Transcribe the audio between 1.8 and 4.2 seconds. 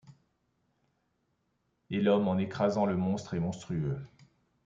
Et l'homme en écrasant le monstre est monstrueux.